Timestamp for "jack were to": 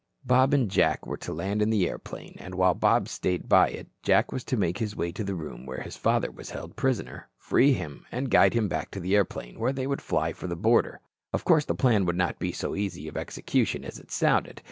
0.71-1.31